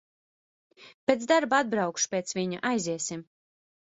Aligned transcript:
Pēc 1.09 1.25
darba 1.33 1.59
atbraukšu 1.65 2.09
pēc 2.15 2.35
viņa, 2.39 2.61
aiziesim. 2.73 3.21